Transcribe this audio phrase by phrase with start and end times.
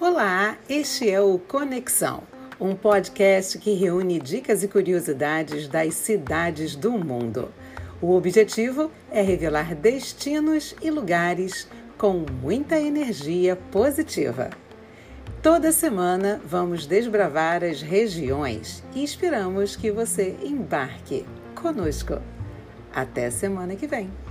[0.00, 2.22] Olá, este é o Conexão,
[2.60, 7.52] um podcast que reúne dicas e curiosidades das cidades do mundo.
[8.00, 11.66] O objetivo é revelar destinos e lugares
[11.98, 14.50] com muita energia positiva.
[15.42, 21.26] Toda semana vamos desbravar as regiões e esperamos que você embarque
[21.56, 22.22] conosco.
[22.94, 24.27] Até semana que vem!